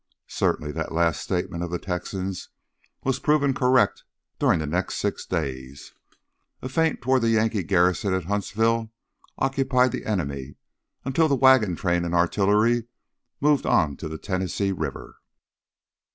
[0.25, 2.49] Certainly that last statement of the Texan's
[3.03, 4.03] was proven correct
[4.39, 5.93] during the next six days.
[6.63, 8.91] A feint toward the Yankee garrison at Huntsville
[9.37, 10.55] occupied the enemy
[11.05, 12.85] until the wagon train and artillery
[13.39, 15.17] moved on to the Tennessee River.